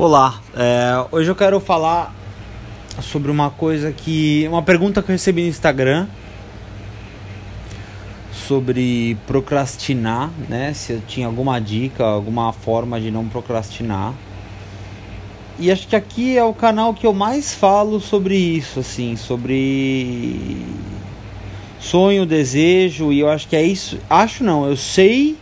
Olá, 0.00 0.40
é, 0.54 1.06
hoje 1.10 1.28
eu 1.28 1.34
quero 1.34 1.58
falar 1.58 2.14
sobre 3.02 3.32
uma 3.32 3.50
coisa 3.50 3.90
que. 3.90 4.46
Uma 4.46 4.62
pergunta 4.62 5.02
que 5.02 5.10
eu 5.10 5.12
recebi 5.12 5.42
no 5.42 5.48
Instagram 5.48 6.06
sobre 8.32 9.16
procrastinar, 9.26 10.30
né? 10.48 10.72
Se 10.72 10.92
eu 10.92 11.00
tinha 11.00 11.26
alguma 11.26 11.60
dica, 11.60 12.04
alguma 12.04 12.52
forma 12.52 13.00
de 13.00 13.10
não 13.10 13.26
procrastinar. 13.26 14.14
E 15.58 15.68
acho 15.68 15.88
que 15.88 15.96
aqui 15.96 16.38
é 16.38 16.44
o 16.44 16.54
canal 16.54 16.94
que 16.94 17.04
eu 17.04 17.12
mais 17.12 17.52
falo 17.52 17.98
sobre 17.98 18.36
isso, 18.36 18.78
assim, 18.78 19.16
sobre 19.16 20.64
sonho, 21.80 22.24
desejo, 22.24 23.12
e 23.12 23.18
eu 23.18 23.28
acho 23.28 23.48
que 23.48 23.56
é 23.56 23.64
isso. 23.64 23.98
Acho 24.08 24.44
não, 24.44 24.64
eu 24.64 24.76
sei 24.76 25.36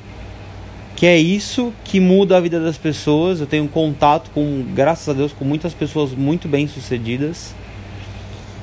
que 0.97 1.05
é 1.05 1.19
isso 1.19 1.75
que 1.85 2.01
muda 2.01 2.39
a 2.39 2.41
vida 2.41 2.59
das 2.59 2.79
pessoas. 2.79 3.39
Eu 3.39 3.47
tenho 3.47 3.69
contato 3.69 4.31
com, 4.31 4.65
graças 4.75 5.07
a 5.09 5.13
Deus, 5.13 5.31
com 5.31 5.45
muitas 5.45 5.75
pessoas 5.75 6.13
muito 6.13 6.49
bem 6.49 6.67
sucedidas. 6.67 7.55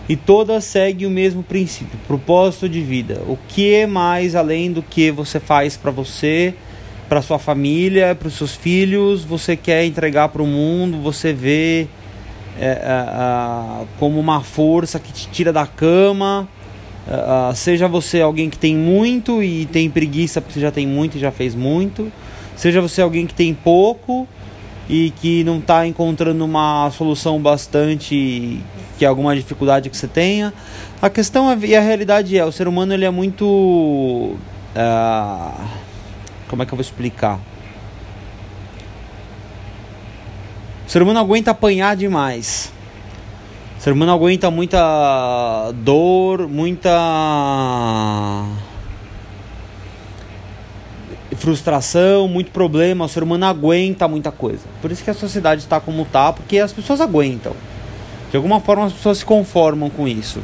E 0.09 0.15
todas 0.15 0.65
seguem 0.65 1.07
o 1.07 1.11
mesmo 1.11 1.43
princípio, 1.43 1.97
propósito 2.07 2.67
de 2.67 2.81
vida. 2.81 3.21
O 3.27 3.37
que 3.47 3.73
é 3.73 3.87
mais 3.87 4.35
além 4.35 4.71
do 4.71 4.81
que 4.81 5.11
você 5.11 5.39
faz 5.39 5.77
para 5.77 5.91
você, 5.91 6.55
para 7.07 7.21
sua 7.21 7.37
família, 7.37 8.15
para 8.15 8.27
os 8.27 8.33
seus 8.33 8.55
filhos, 8.55 9.23
você 9.23 9.55
quer 9.55 9.85
entregar 9.85 10.29
para 10.29 10.41
o 10.41 10.47
mundo, 10.47 10.97
você 10.97 11.31
vê 11.31 11.87
é, 12.59 12.65
é, 12.65 12.71
é, 12.71 13.85
como 13.99 14.19
uma 14.19 14.41
força 14.41 14.99
que 14.99 15.13
te 15.13 15.27
tira 15.29 15.53
da 15.53 15.67
cama. 15.67 16.49
É, 17.07 17.55
seja 17.55 17.87
você 17.87 18.21
alguém 18.21 18.49
que 18.49 18.57
tem 18.57 18.75
muito 18.75 19.43
e 19.43 19.65
tem 19.65 19.89
preguiça 19.89 20.39
porque 20.39 20.59
já 20.59 20.71
tem 20.71 20.87
muito 20.87 21.17
e 21.17 21.19
já 21.19 21.31
fez 21.31 21.53
muito 21.53 22.11
Seja 22.55 22.81
você 22.81 23.01
alguém 23.01 23.25
que 23.25 23.33
tem 23.33 23.53
pouco 23.53 24.27
e 24.87 25.11
que 25.11 25.43
não 25.43 25.59
está 25.59 25.85
encontrando 25.87 26.45
uma 26.45 26.89
solução 26.91 27.41
bastante 27.41 28.61
que 28.97 29.05
alguma 29.05 29.35
dificuldade 29.35 29.89
que 29.89 29.97
você 29.97 30.07
tenha. 30.07 30.53
A 31.01 31.09
questão 31.09 31.51
é, 31.51 31.57
e 31.65 31.75
a 31.75 31.81
realidade 31.81 32.37
é, 32.37 32.45
o 32.45 32.51
ser 32.51 32.67
humano 32.67 32.93
ele 32.93 33.05
é 33.05 33.09
muito 33.09 33.45
uh, 33.45 34.37
como 36.47 36.61
é 36.61 36.65
que 36.65 36.73
eu 36.73 36.77
vou 36.77 36.81
explicar? 36.81 37.39
O 40.85 40.89
ser 40.89 41.01
humano 41.01 41.19
aguenta 41.19 41.51
apanhar 41.51 41.95
demais. 41.95 42.72
Ser 43.83 43.91
humano 43.91 44.13
aguenta 44.13 44.49
muita 44.49 45.73
dor, 45.83 46.47
muita 46.47 46.89
frustração, 51.35 52.29
muito 52.29 52.49
problema, 52.51 53.03
o 53.03 53.09
ser 53.09 53.23
humano 53.23 53.45
aguenta 53.45 54.07
muita 54.07 54.31
coisa. 54.31 54.61
Por 54.81 54.89
isso 54.89 55.03
que 55.03 55.09
a 55.09 55.13
sociedade 55.13 55.63
está 55.63 55.81
como 55.81 56.03
está, 56.03 56.31
porque 56.31 56.59
as 56.59 56.71
pessoas 56.71 57.01
aguentam. 57.01 57.51
De 58.31 58.37
alguma 58.37 58.61
forma 58.61 58.85
as 58.85 58.93
pessoas 58.93 59.17
se 59.17 59.25
conformam 59.25 59.89
com 59.89 60.07
isso. 60.07 60.39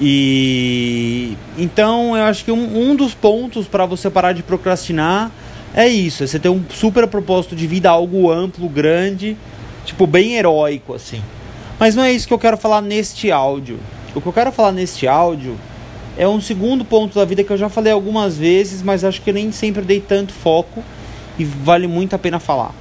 E 0.00 1.36
então 1.58 2.16
eu 2.16 2.24
acho 2.24 2.46
que 2.46 2.50
um, 2.50 2.92
um 2.92 2.96
dos 2.96 3.12
pontos 3.12 3.66
para 3.66 3.84
você 3.84 4.08
parar 4.08 4.32
de 4.32 4.42
procrastinar 4.42 5.30
é 5.74 5.86
isso, 5.86 6.24
é 6.24 6.26
você 6.26 6.38
ter 6.38 6.48
um 6.48 6.62
super 6.70 7.06
propósito 7.06 7.54
de 7.54 7.66
vida, 7.66 7.90
algo 7.90 8.30
amplo, 8.30 8.70
grande, 8.70 9.36
tipo 9.84 10.06
bem 10.06 10.36
heróico 10.36 10.94
assim. 10.94 11.20
Mas 11.82 11.96
não 11.96 12.04
é 12.04 12.12
isso 12.12 12.28
que 12.28 12.32
eu 12.32 12.38
quero 12.38 12.56
falar 12.56 12.80
neste 12.80 13.32
áudio. 13.32 13.80
O 14.14 14.20
que 14.20 14.26
eu 14.28 14.32
quero 14.32 14.52
falar 14.52 14.70
neste 14.70 15.08
áudio 15.08 15.58
é 16.16 16.28
um 16.28 16.40
segundo 16.40 16.84
ponto 16.84 17.16
da 17.18 17.24
vida 17.24 17.42
que 17.42 17.52
eu 17.52 17.56
já 17.56 17.68
falei 17.68 17.92
algumas 17.92 18.36
vezes, 18.36 18.80
mas 18.80 19.02
acho 19.02 19.20
que 19.20 19.32
nem 19.32 19.50
sempre 19.50 19.82
dei 19.82 20.00
tanto 20.00 20.32
foco 20.32 20.80
e 21.36 21.44
vale 21.44 21.88
muito 21.88 22.14
a 22.14 22.18
pena 22.20 22.38
falar. 22.38 22.72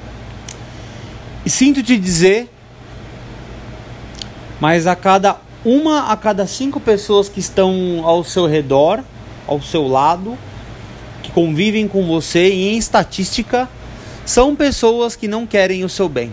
E 1.44 1.50
sinto 1.50 1.82
te 1.82 1.98
dizer, 1.98 2.48
mas 4.60 4.86
a 4.86 4.96
cada 4.96 5.38
uma 5.66 6.12
a 6.12 6.16
cada 6.16 6.46
cinco 6.46 6.80
pessoas 6.80 7.28
que 7.28 7.40
estão 7.40 8.04
ao 8.04 8.24
seu 8.24 8.46
redor, 8.46 9.04
ao 9.48 9.60
seu 9.64 9.88
lado, 9.88 10.38
que 11.24 11.32
convivem 11.32 11.88
com 11.88 12.06
você, 12.06 12.52
em 12.52 12.78
estatística, 12.78 13.68
são 14.28 14.56
pessoas 14.56 15.16
que 15.16 15.28
não 15.28 15.48
querem 15.48 15.84
o 15.84 15.90
seu 15.90 16.08
bem. 16.08 16.32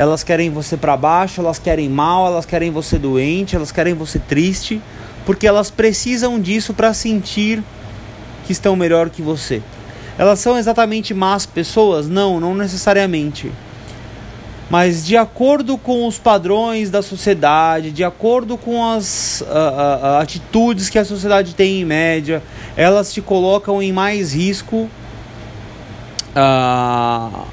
Elas 0.00 0.24
querem 0.24 0.48
você 0.48 0.78
para 0.78 0.96
baixo, 0.96 1.42
elas 1.42 1.58
querem 1.58 1.86
mal, 1.86 2.26
elas 2.26 2.46
querem 2.46 2.70
você 2.70 2.98
doente, 2.98 3.54
elas 3.54 3.70
querem 3.70 3.92
você 3.92 4.18
triste 4.18 4.80
porque 5.26 5.46
elas 5.46 5.70
precisam 5.70 6.40
disso 6.40 6.72
para 6.72 6.94
sentir 6.94 7.62
que 8.46 8.52
estão 8.52 8.74
melhor 8.74 9.10
que 9.10 9.20
você. 9.20 9.62
Elas 10.16 10.38
são 10.38 10.56
exatamente 10.56 11.12
más 11.12 11.44
pessoas? 11.44 12.08
Não, 12.08 12.40
não 12.40 12.54
necessariamente. 12.54 13.52
Mas 14.70 15.04
de 15.04 15.18
acordo 15.18 15.76
com 15.76 16.06
os 16.08 16.18
padrões 16.18 16.88
da 16.88 17.02
sociedade, 17.02 17.90
de 17.90 18.02
acordo 18.02 18.56
com 18.56 18.82
as 18.82 19.44
atitudes 20.18 20.88
que 20.88 20.98
a 20.98 21.04
sociedade 21.04 21.54
tem 21.54 21.82
em 21.82 21.84
média, 21.84 22.42
elas 22.74 23.12
te 23.12 23.20
colocam 23.20 23.82
em 23.82 23.92
mais 23.92 24.32
risco 24.32 24.88
uh, 26.34 27.44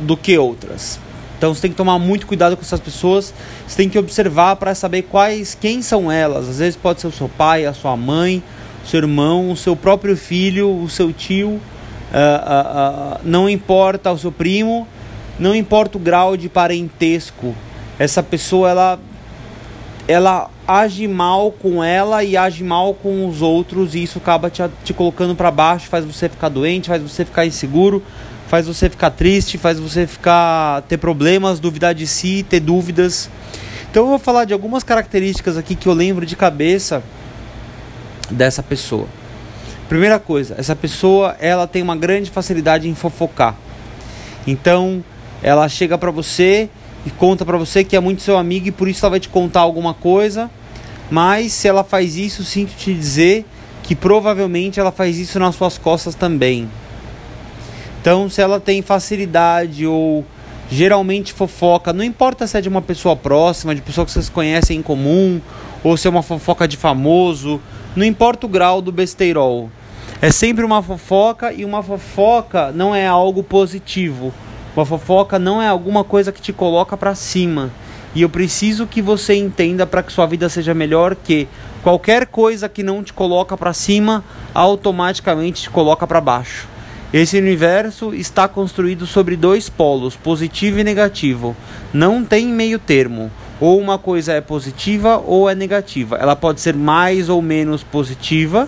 do 0.00 0.16
que 0.16 0.38
outras. 0.38 1.01
Então 1.42 1.52
você 1.52 1.62
tem 1.62 1.72
que 1.72 1.76
tomar 1.76 1.98
muito 1.98 2.24
cuidado 2.24 2.56
com 2.56 2.62
essas 2.62 2.78
pessoas. 2.78 3.34
Você 3.66 3.76
tem 3.76 3.88
que 3.88 3.98
observar 3.98 4.54
para 4.54 4.76
saber 4.76 5.02
quais, 5.02 5.58
quem 5.60 5.82
são 5.82 6.10
elas. 6.10 6.48
Às 6.48 6.60
vezes 6.60 6.76
pode 6.76 7.00
ser 7.00 7.08
o 7.08 7.12
seu 7.12 7.28
pai, 7.28 7.66
a 7.66 7.74
sua 7.74 7.96
mãe, 7.96 8.40
o 8.84 8.86
seu 8.86 9.00
irmão, 9.00 9.50
o 9.50 9.56
seu 9.56 9.74
próprio 9.74 10.16
filho, 10.16 10.70
o 10.70 10.88
seu 10.88 11.12
tio. 11.12 11.48
Uh, 11.48 11.58
uh, 11.58 13.16
uh, 13.16 13.20
não 13.24 13.50
importa 13.50 14.12
o 14.12 14.18
seu 14.18 14.30
primo, 14.30 14.86
não 15.36 15.52
importa 15.52 15.98
o 15.98 16.00
grau 16.00 16.36
de 16.36 16.48
parentesco. 16.48 17.56
Essa 17.98 18.22
pessoa 18.22 18.70
ela 18.70 19.00
ela 20.06 20.48
age 20.66 21.08
mal 21.08 21.50
com 21.50 21.82
ela 21.82 22.22
e 22.22 22.36
age 22.36 22.62
mal 22.62 22.94
com 22.94 23.26
os 23.26 23.42
outros 23.42 23.96
e 23.96 24.02
isso 24.04 24.18
acaba 24.18 24.48
te, 24.48 24.62
te 24.84 24.94
colocando 24.94 25.34
para 25.34 25.50
baixo, 25.50 25.88
faz 25.88 26.04
você 26.04 26.28
ficar 26.28 26.48
doente, 26.48 26.88
faz 26.88 27.02
você 27.02 27.24
ficar 27.24 27.46
inseguro, 27.46 28.00
faz 28.52 28.66
você 28.66 28.90
ficar 28.90 29.08
triste, 29.08 29.56
faz 29.56 29.80
você 29.80 30.06
ficar 30.06 30.82
ter 30.82 30.98
problemas, 30.98 31.58
duvidar 31.58 31.94
de 31.94 32.06
si, 32.06 32.44
ter 32.46 32.60
dúvidas. 32.60 33.30
Então 33.90 34.02
eu 34.02 34.08
vou 34.10 34.18
falar 34.18 34.44
de 34.44 34.52
algumas 34.52 34.84
características 34.84 35.56
aqui 35.56 35.74
que 35.74 35.86
eu 35.88 35.94
lembro 35.94 36.26
de 36.26 36.36
cabeça 36.36 37.02
dessa 38.30 38.62
pessoa. 38.62 39.08
Primeira 39.88 40.18
coisa, 40.18 40.54
essa 40.58 40.76
pessoa 40.76 41.34
ela 41.40 41.66
tem 41.66 41.80
uma 41.80 41.96
grande 41.96 42.30
facilidade 42.30 42.86
em 42.86 42.94
fofocar. 42.94 43.56
Então 44.46 45.02
ela 45.42 45.66
chega 45.66 45.96
para 45.96 46.10
você 46.10 46.68
e 47.06 47.10
conta 47.10 47.46
para 47.46 47.56
você 47.56 47.82
que 47.82 47.96
é 47.96 48.00
muito 48.00 48.20
seu 48.20 48.36
amigo 48.36 48.68
e 48.68 48.70
por 48.70 48.86
isso 48.86 49.02
ela 49.02 49.12
vai 49.12 49.20
te 49.20 49.30
contar 49.30 49.60
alguma 49.60 49.94
coisa. 49.94 50.50
Mas 51.10 51.54
se 51.54 51.68
ela 51.68 51.82
faz 51.82 52.18
isso, 52.18 52.44
sinto 52.44 52.74
te 52.76 52.92
dizer 52.92 53.46
que 53.82 53.94
provavelmente 53.94 54.78
ela 54.78 54.92
faz 54.92 55.16
isso 55.16 55.38
nas 55.38 55.54
suas 55.54 55.78
costas 55.78 56.14
também. 56.14 56.68
Então, 58.02 58.28
se 58.28 58.42
ela 58.42 58.58
tem 58.58 58.82
facilidade 58.82 59.86
ou 59.86 60.24
geralmente 60.68 61.32
fofoca, 61.32 61.92
não 61.92 62.02
importa 62.02 62.48
se 62.48 62.58
é 62.58 62.60
de 62.60 62.68
uma 62.68 62.82
pessoa 62.82 63.14
próxima, 63.14 63.76
de 63.76 63.80
pessoa 63.80 64.04
que 64.04 64.10
vocês 64.10 64.28
conhecem 64.28 64.78
em 64.78 64.82
comum, 64.82 65.40
ou 65.84 65.96
se 65.96 66.08
é 66.08 66.10
uma 66.10 66.20
fofoca 66.20 66.66
de 66.66 66.76
famoso, 66.76 67.60
não 67.94 68.04
importa 68.04 68.44
o 68.44 68.48
grau 68.48 68.82
do 68.82 68.90
besteirol. 68.90 69.70
É 70.20 70.32
sempre 70.32 70.64
uma 70.64 70.82
fofoca 70.82 71.52
e 71.52 71.64
uma 71.64 71.80
fofoca 71.80 72.72
não 72.72 72.92
é 72.92 73.06
algo 73.06 73.40
positivo. 73.40 74.34
Uma 74.74 74.84
fofoca 74.84 75.38
não 75.38 75.62
é 75.62 75.68
alguma 75.68 76.02
coisa 76.02 76.32
que 76.32 76.42
te 76.42 76.52
coloca 76.52 76.96
para 76.96 77.14
cima. 77.14 77.70
E 78.16 78.22
eu 78.22 78.28
preciso 78.28 78.84
que 78.84 79.00
você 79.00 79.36
entenda 79.36 79.86
para 79.86 80.02
que 80.02 80.12
sua 80.12 80.26
vida 80.26 80.48
seja 80.48 80.74
melhor 80.74 81.14
que 81.14 81.46
qualquer 81.84 82.26
coisa 82.26 82.68
que 82.68 82.82
não 82.82 83.00
te 83.00 83.12
coloca 83.12 83.56
para 83.56 83.72
cima 83.72 84.24
automaticamente 84.52 85.62
te 85.62 85.70
coloca 85.70 86.04
para 86.04 86.20
baixo. 86.20 86.71
Esse 87.12 87.36
universo 87.36 88.14
está 88.14 88.48
construído 88.48 89.06
sobre 89.06 89.36
dois 89.36 89.68
polos, 89.68 90.16
positivo 90.16 90.78
e 90.78 90.84
negativo. 90.84 91.54
Não 91.92 92.24
tem 92.24 92.46
meio 92.46 92.78
termo. 92.78 93.30
Ou 93.60 93.78
uma 93.78 93.98
coisa 93.98 94.32
é 94.32 94.40
positiva 94.40 95.18
ou 95.18 95.48
é 95.48 95.54
negativa. 95.54 96.16
Ela 96.16 96.34
pode 96.34 96.62
ser 96.62 96.74
mais 96.74 97.28
ou 97.28 97.42
menos 97.42 97.82
positiva, 97.82 98.66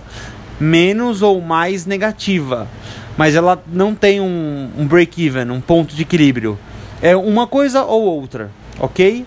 menos 0.61 1.23
ou 1.23 1.41
mais 1.41 1.87
negativa. 1.87 2.69
Mas 3.17 3.35
ela 3.35 3.62
não 3.67 3.94
tem 3.94 4.20
um, 4.20 4.70
um 4.76 4.87
break-even, 4.87 5.50
um 5.50 5.61
ponto 5.61 5.94
de 5.94 6.02
equilíbrio. 6.02 6.58
É 7.00 7.17
uma 7.17 7.46
coisa 7.46 7.82
ou 7.82 8.02
outra, 8.02 8.50
ok? 8.79 9.25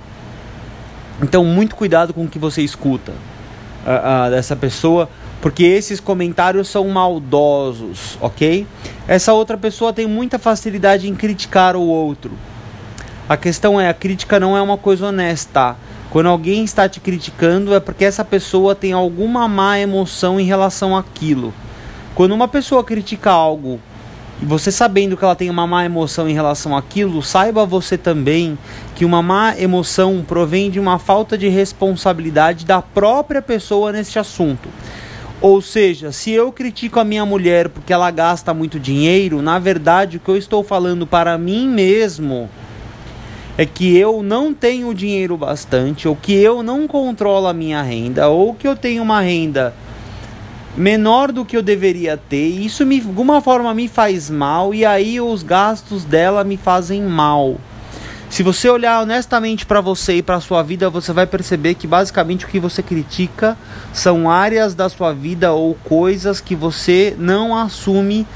Então, 1.23 1.43
muito 1.43 1.75
cuidado 1.75 2.13
com 2.13 2.25
o 2.25 2.27
que 2.27 2.37
você 2.37 2.61
escuta 2.61 3.11
uh, 3.11 4.27
uh, 4.27 4.29
dessa 4.29 4.55
pessoa 4.55 5.09
porque 5.41 5.63
esses 5.63 5.99
comentários 5.99 6.67
são 6.67 6.87
maldosos, 6.87 8.17
ok? 8.19 8.65
Essa 9.07 9.33
outra 9.33 9.57
pessoa 9.57 9.93
tem 9.93 10.07
muita 10.07 10.39
facilidade 10.39 11.07
em 11.07 11.15
criticar 11.15 11.75
o 11.75 11.81
outro. 11.81 12.31
A 13.29 13.37
questão 13.37 13.79
é: 13.79 13.89
a 13.89 13.93
crítica 13.93 14.39
não 14.39 14.57
é 14.57 14.61
uma 14.61 14.77
coisa 14.77 15.07
honesta. 15.07 15.75
Quando 16.09 16.29
alguém 16.29 16.63
está 16.63 16.87
te 16.87 16.99
criticando, 16.99 17.75
é 17.75 17.79
porque 17.79 18.05
essa 18.05 18.23
pessoa 18.23 18.73
tem 18.73 18.93
alguma 18.93 19.47
má 19.47 19.77
emoção 19.77 20.39
em 20.39 20.45
relação 20.45 20.95
àquilo. 20.95 21.53
Quando 22.15 22.31
uma 22.31 22.47
pessoa 22.47 22.83
critica 22.83 23.29
algo 23.29 23.79
e 24.41 24.45
você 24.45 24.71
sabendo 24.71 25.17
que 25.17 25.23
ela 25.23 25.35
tem 25.35 25.49
uma 25.49 25.67
má 25.67 25.83
emoção 25.83 26.29
em 26.29 26.33
relação 26.33 26.75
àquilo, 26.75 27.21
saiba 27.21 27.65
você 27.65 27.97
também 27.97 28.57
que 28.95 29.03
uma 29.03 29.21
má 29.21 29.55
emoção 29.59 30.23
provém 30.25 30.71
de 30.71 30.79
uma 30.79 30.97
falta 30.97 31.37
de 31.37 31.49
responsabilidade 31.49 32.65
da 32.65 32.81
própria 32.81 33.41
pessoa 33.41 33.91
nesse 33.91 34.17
assunto. 34.17 34.69
Ou 35.39 35.61
seja, 35.61 36.11
se 36.11 36.31
eu 36.31 36.51
critico 36.51 36.99
a 36.99 37.03
minha 37.03 37.25
mulher 37.25 37.69
porque 37.69 37.93
ela 37.93 38.09
gasta 38.09 38.53
muito 38.53 38.79
dinheiro, 38.79 39.41
na 39.41 39.59
verdade 39.59 40.17
o 40.17 40.19
que 40.19 40.29
eu 40.29 40.37
estou 40.37 40.63
falando 40.63 41.05
para 41.05 41.37
mim 41.37 41.67
mesmo 41.67 42.49
é 43.57 43.65
que 43.65 43.95
eu 43.97 44.21
não 44.21 44.53
tenho 44.53 44.93
dinheiro 44.93 45.35
bastante, 45.35 46.07
ou 46.07 46.15
que 46.15 46.33
eu 46.33 46.61
não 46.61 46.87
controlo 46.87 47.47
a 47.47 47.53
minha 47.53 47.81
renda, 47.81 48.27
ou 48.27 48.53
que 48.53 48.67
eu 48.67 48.75
tenho 48.75 49.01
uma 49.01 49.19
renda 49.21 49.73
menor 50.75 51.31
do 51.31 51.43
que 51.43 51.57
eu 51.57 51.63
deveria 51.63 52.15
ter. 52.15 52.47
Isso 52.47 52.85
me, 52.85 52.99
de 52.99 53.07
alguma 53.07 53.41
forma 53.41 53.73
me 53.73 53.87
faz 53.87 54.29
mal 54.29 54.75
e 54.75 54.85
aí 54.85 55.19
os 55.19 55.41
gastos 55.41 56.05
dela 56.05 56.43
me 56.43 56.55
fazem 56.55 57.01
mal. 57.01 57.57
Se 58.29 58.43
você 58.43 58.69
olhar 58.69 59.01
honestamente 59.01 59.65
para 59.65 59.79
você 59.79 60.15
e 60.15 60.21
para 60.21 60.39
sua 60.41 60.61
vida, 60.61 60.89
você 60.89 61.13
vai 61.13 61.25
perceber 61.25 61.75
que 61.75 61.87
basicamente 61.87 62.45
o 62.45 62.47
que 62.47 62.59
você 62.59 62.83
critica 62.83 63.57
são 63.93 64.29
áreas 64.29 64.75
da 64.75 64.89
sua 64.89 65.13
vida 65.13 65.53
ou 65.53 65.75
coisas 65.75 66.41
que 66.41 66.55
você 66.55 67.15
não 67.17 67.55
assume 67.55 68.27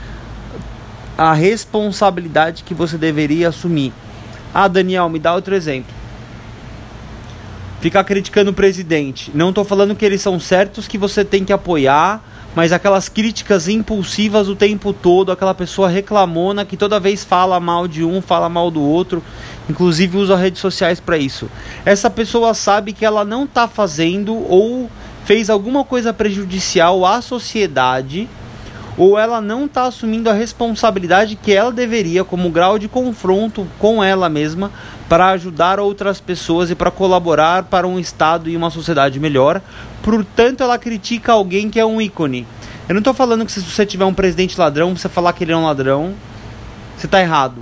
a 1.18 1.34
responsabilidade 1.34 2.64
que 2.64 2.74
você 2.74 2.98
deveria 2.98 3.50
assumir. 3.50 3.94
Ah, 4.54 4.68
Daniel, 4.68 5.10
me 5.10 5.20
dá 5.20 5.36
outro 5.36 5.54
exemplo. 5.54 5.94
Ficar 7.82 8.04
criticando 8.04 8.52
o 8.52 8.54
presidente. 8.54 9.30
Não 9.34 9.50
estou 9.50 9.66
falando 9.66 9.96
que 9.96 10.06
eles 10.06 10.22
são 10.22 10.40
certos 10.40 10.88
que 10.88 10.98
você 10.98 11.26
tem 11.26 11.44
que 11.44 11.54
apoiar 11.54 12.24
mas 12.56 12.71
aquelas 12.71 13.07
críticas 13.07 13.68
impulsivas 13.68 14.48
o 14.48 14.56
tempo 14.56 14.92
todo, 14.94 15.31
aquela 15.31 15.53
pessoa 15.53 15.88
reclamona 15.88 16.65
que 16.65 16.75
toda 16.75 17.00
vez 17.00 17.24
fala 17.24 17.59
mal 17.59 17.88
de 17.88 18.03
um, 18.03 18.21
fala 18.21 18.50
mal 18.50 18.69
do 18.69 18.81
outro, 18.81 19.24
inclusive 19.69 20.18
usa 20.18 20.36
redes 20.36 20.59
sociais 20.59 21.00
para 21.00 21.18
isso. 21.18 21.50
Essa 21.86 22.09
pessoa 22.09 22.53
sabe 22.53 22.94
que 22.94 23.06
ela 23.06 23.24
não 23.24 23.45
está 23.45 23.68
fazendo 23.68 24.33
ou 24.33 24.89
fez 25.24 25.50
alguma 25.50 25.83
coisa 25.83 26.13
prejudicial 26.13 27.06
à 27.06 27.21
sociedade, 27.21 28.27
ou 28.98 29.18
ela 29.18 29.40
não 29.40 29.66
está 29.66 29.84
assumindo 29.84 30.30
a 30.30 30.34
responsabilidade 30.34 31.36
que 31.36 31.54
ela 31.54 31.72
deveria, 31.72 32.24
como 32.24 32.50
grau 32.50 32.78
de 32.78 32.88
confronto 32.88 33.68
com 33.80 34.04
ela 34.04 34.30
mesma, 34.30 34.72
para 35.08 35.30
ajudar 35.30 35.80
outras 35.80 36.22
pessoas 36.22 36.70
e 36.70 36.76
para 36.76 36.92
colaborar 36.92 37.64
para 37.64 37.88
um 37.88 38.00
Estado 38.00 38.50
e 38.50 38.56
uma 38.56 38.70
sociedade 38.70 39.20
melhor, 39.20 39.62
Portanto, 40.02 40.62
ela 40.62 40.78
critica 40.80 41.32
alguém 41.32 41.70
que 41.70 41.80
é 41.80 41.86
um 41.86 42.02
ícone. 42.02 42.48
Eu 42.90 42.94
não 42.96 43.00
estou 43.00 43.14
falando 43.14 43.46
que 43.46 43.52
se 43.52 43.62
você 43.62 43.86
tiver 43.86 44.06
um 44.06 44.14
presidente 44.14 44.60
ladrão, 44.60 44.96
você 44.96 45.08
falar 45.08 45.34
que 45.34 45.44
ele 45.44 45.52
é 45.52 45.58
um 45.58 45.66
ladrão, 45.66 46.14
você 46.98 47.06
está 47.06 47.22
errado, 47.22 47.62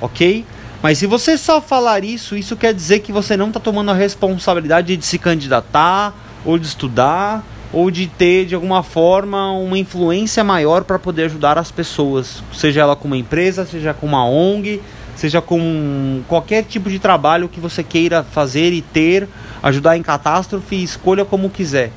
ok? 0.00 0.44
Mas 0.82 0.98
se 0.98 1.06
você 1.06 1.36
só 1.36 1.60
falar 1.60 2.04
isso, 2.04 2.36
isso 2.36 2.56
quer 2.56 2.72
dizer 2.72 3.00
que 3.00 3.12
você 3.12 3.36
não 3.36 3.48
está 3.48 3.60
tomando 3.60 3.90
a 3.90 3.94
responsabilidade 3.94 4.96
de 4.96 5.04
se 5.04 5.18
candidatar, 5.18 6.14
ou 6.44 6.58
de 6.58 6.66
estudar, 6.66 7.44
ou 7.72 7.90
de 7.90 8.06
ter 8.06 8.46
de 8.46 8.54
alguma 8.54 8.82
forma 8.82 9.52
uma 9.52 9.78
influência 9.78 10.42
maior 10.42 10.84
para 10.84 10.98
poder 10.98 11.24
ajudar 11.24 11.58
as 11.58 11.70
pessoas, 11.70 12.42
seja 12.52 12.80
ela 12.80 12.96
com 12.96 13.06
uma 13.06 13.16
empresa, 13.16 13.64
seja 13.64 13.94
com 13.94 14.06
uma 14.06 14.24
ONG, 14.26 14.80
seja 15.14 15.40
com 15.40 16.22
qualquer 16.26 16.64
tipo 16.64 16.88
de 16.90 16.98
trabalho 16.98 17.48
que 17.48 17.60
você 17.60 17.82
queira 17.82 18.24
fazer 18.24 18.72
e 18.72 18.80
ter, 18.80 19.28
ajudar 19.62 19.96
em 19.96 20.02
catástrofe, 20.02 20.82
escolha 20.82 21.24
como 21.24 21.50
quiser. 21.50 21.92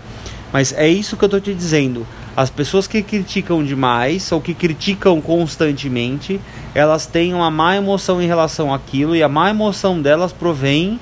Mas 0.51 0.73
é 0.73 0.87
isso 0.87 1.17
que 1.17 1.23
eu 1.23 1.27
estou 1.27 1.41
te 1.41 1.53
dizendo. 1.53 2.05
As 2.35 2.49
pessoas 2.49 2.87
que 2.87 3.01
criticam 3.01 3.63
demais 3.63 4.31
ou 4.31 4.41
que 4.41 4.53
criticam 4.53 5.21
constantemente, 5.21 6.39
elas 6.75 7.05
têm 7.05 7.33
uma 7.33 7.49
má 7.49 7.75
emoção 7.75 8.21
em 8.21 8.27
relação 8.27 8.73
àquilo 8.73 9.15
e 9.15 9.23
a 9.23 9.29
má 9.29 9.49
emoção 9.49 10.01
delas 10.01 10.33
provém 10.33 10.99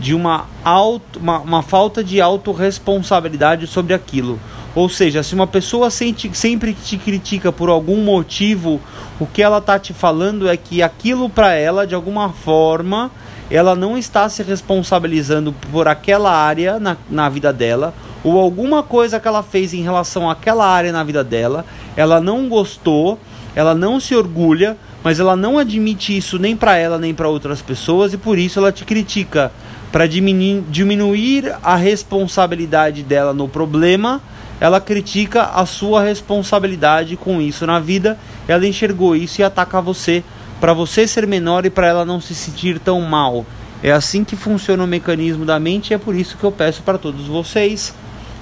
de 0.00 0.14
uma, 0.14 0.46
auto, 0.64 1.18
uma, 1.18 1.38
uma 1.40 1.62
falta 1.62 2.02
de 2.02 2.20
autorresponsabilidade 2.20 3.66
sobre 3.66 3.94
aquilo. 3.94 4.38
Ou 4.74 4.88
seja, 4.88 5.22
se 5.22 5.34
uma 5.34 5.46
pessoa 5.46 5.90
sente, 5.90 6.30
sempre 6.34 6.72
te 6.72 6.96
critica 6.96 7.52
por 7.52 7.68
algum 7.68 8.02
motivo, 8.02 8.80
o 9.20 9.26
que 9.26 9.42
ela 9.42 9.58
está 9.58 9.78
te 9.78 9.92
falando 9.92 10.48
é 10.48 10.56
que 10.56 10.82
aquilo 10.82 11.28
para 11.28 11.52
ela, 11.52 11.86
de 11.86 11.94
alguma 11.94 12.30
forma, 12.30 13.10
ela 13.50 13.74
não 13.74 13.98
está 13.98 14.28
se 14.30 14.42
responsabilizando 14.42 15.52
por 15.70 15.86
aquela 15.86 16.32
área 16.32 16.80
na, 16.80 16.96
na 17.10 17.28
vida 17.28 17.52
dela, 17.52 17.92
ou 18.24 18.38
alguma 18.38 18.82
coisa 18.82 19.20
que 19.20 19.28
ela 19.28 19.42
fez 19.42 19.74
em 19.74 19.82
relação 19.82 20.30
àquela 20.30 20.66
área 20.66 20.90
na 20.90 21.04
vida 21.04 21.22
dela, 21.22 21.66
ela 21.94 22.18
não 22.18 22.48
gostou, 22.48 23.18
ela 23.54 23.74
não 23.74 24.00
se 24.00 24.14
orgulha, 24.14 24.76
mas 25.04 25.20
ela 25.20 25.36
não 25.36 25.58
admite 25.58 26.16
isso 26.16 26.38
nem 26.38 26.56
para 26.56 26.76
ela 26.76 26.98
nem 26.98 27.12
para 27.12 27.28
outras 27.28 27.60
pessoas 27.60 28.12
e 28.12 28.16
por 28.16 28.38
isso 28.38 28.58
ela 28.58 28.72
te 28.72 28.84
critica 28.84 29.52
para 29.92 30.06
diminuir, 30.06 30.64
diminuir 30.70 31.54
a 31.62 31.76
responsabilidade 31.76 33.02
dela 33.02 33.32
no 33.32 33.46
problema 33.46 34.20
ela 34.62 34.80
critica 34.80 35.46
a 35.46 35.66
sua 35.66 36.04
responsabilidade 36.04 37.16
com 37.16 37.42
isso 37.42 37.66
na 37.66 37.80
vida. 37.80 38.16
Ela 38.46 38.64
enxergou 38.64 39.16
isso 39.16 39.40
e 39.40 39.44
ataca 39.44 39.80
você 39.80 40.22
para 40.60 40.72
você 40.72 41.04
ser 41.04 41.26
menor 41.26 41.66
e 41.66 41.70
para 41.70 41.88
ela 41.88 42.04
não 42.04 42.20
se 42.20 42.32
sentir 42.32 42.78
tão 42.78 43.00
mal. 43.00 43.44
É 43.82 43.90
assim 43.90 44.22
que 44.22 44.36
funciona 44.36 44.84
o 44.84 44.86
mecanismo 44.86 45.44
da 45.44 45.58
mente 45.58 45.90
e 45.90 45.94
é 45.94 45.98
por 45.98 46.14
isso 46.14 46.36
que 46.36 46.44
eu 46.44 46.52
peço 46.52 46.80
para 46.82 46.96
todos 46.96 47.26
vocês 47.26 47.92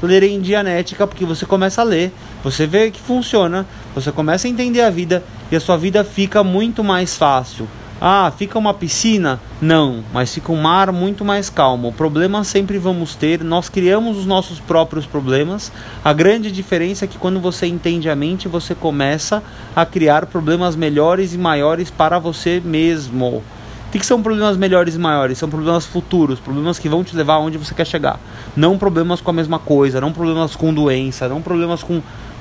lerem 0.03 0.43
Dianética, 0.43 1.07
porque 1.07 1.25
você 1.25 1.47
começa 1.47 1.81
a 1.81 1.85
ler, 1.85 2.13
você 2.45 2.67
vê 2.67 2.91
que 2.91 3.01
funciona, 3.01 3.67
você 3.95 4.13
começa 4.13 4.47
a 4.47 4.51
entender 4.51 4.83
a 4.83 4.91
vida 4.91 5.25
e 5.51 5.57
a 5.57 5.61
sua 5.61 5.79
vida 5.79 6.05
fica 6.05 6.45
muito 6.45 6.85
mais 6.85 7.17
fácil. 7.17 7.67
Ah, 8.03 8.33
fica 8.35 8.59
uma 8.59 8.73
piscina? 8.73 9.39
Não, 9.61 10.03
mas 10.11 10.33
fica 10.33 10.51
um 10.51 10.57
mar 10.57 10.91
muito 10.91 11.23
mais 11.23 11.51
calmo. 11.51 11.93
Problemas 11.93 12.49
sempre 12.49 12.79
vamos 12.79 13.15
ter, 13.15 13.45
nós 13.45 13.69
criamos 13.69 14.17
os 14.17 14.25
nossos 14.25 14.59
próprios 14.59 15.05
problemas. 15.05 15.71
A 16.03 16.11
grande 16.15 16.51
diferença 16.51 17.05
é 17.05 17.09
que 17.09 17.19
quando 17.19 17.39
você 17.39 17.67
entende 17.67 18.09
a 18.09 18.17
mente, 18.17 18.49
você 18.49 18.75
começa 18.75 19.43
a 19.77 19.85
criar 19.85 20.25
problemas 20.25 20.75
melhores 20.77 21.35
e 21.35 21.39
maiores 21.39 21.91
para 21.91 22.19
você 22.19 22.59
mesmo. 22.65 23.43
O 23.91 23.93
que 23.93 24.07
são 24.07 24.23
problemas 24.23 24.57
melhores 24.57 24.95
e 24.95 24.99
maiores? 24.99 25.37
São 25.37 25.51
problemas 25.51 25.85
futuros, 25.85 26.41
problemas 26.41 26.79
que 26.79 26.89
vão 26.89 27.05
te 27.05 27.15
levar 27.15 27.35
aonde 27.35 27.59
você 27.59 27.75
quer 27.75 27.87
chegar. 27.87 28.19
Não 28.57 28.79
problemas 28.79 29.21
com 29.21 29.31
a 29.31 29.35
mesma 29.35 29.59
coisa, 29.59 30.01
não 30.01 30.11
problemas 30.11 30.57
com 30.57 30.73
doença, 30.73 31.29
não 31.29 31.43
problemas 31.43 31.83
com, 31.83 32.01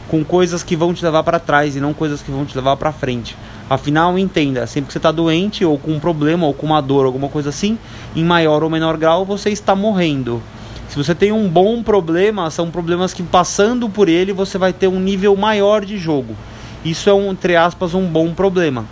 com 0.10 0.26
coisas 0.26 0.64
que 0.64 0.76
vão 0.76 0.94
te 0.94 1.06
levar 1.06 1.24
para 1.24 1.40
trás 1.40 1.76
e 1.76 1.80
não 1.80 1.94
coisas 1.94 2.22
que 2.22 2.32
vão 2.32 2.44
te 2.44 2.56
levar 2.56 2.76
para 2.76 2.92
frente. 2.92 3.38
Afinal, 3.70 4.18
entenda, 4.18 4.66
sempre 4.66 4.88
que 4.88 4.94
você 4.94 4.98
está 4.98 5.12
doente 5.12 5.64
ou 5.64 5.78
com 5.78 5.92
um 5.92 6.00
problema 6.00 6.48
ou 6.48 6.54
com 6.54 6.66
uma 6.66 6.82
dor, 6.82 7.06
alguma 7.06 7.30
coisa 7.30 7.50
assim, 7.50 7.78
em 8.16 8.26
maior 8.26 8.64
ou 8.64 8.70
menor 8.70 8.98
grau, 8.98 9.24
você 9.24 9.52
está 9.52 9.76
morrendo. 9.76 10.42
Se 10.90 10.98
você 10.98 11.14
tem 11.14 11.32
um 11.32 11.48
bom 11.48 11.84
problema, 11.84 12.50
são 12.50 12.72
problemas 12.72 13.14
que 13.14 13.22
passando 13.22 13.88
por 13.88 14.10
ele 14.10 14.34
você 14.34 14.58
vai 14.58 14.74
ter 14.74 14.88
um 14.88 15.00
nível 15.00 15.36
maior 15.36 15.86
de 15.86 16.00
jogo. 16.00 16.36
Isso 16.84 17.08
é 17.10 17.14
um, 17.14 17.30
entre 17.30 17.56
aspas, 17.56 17.94
um 17.94 18.08
bom 18.08 18.34
problema. 18.34 18.86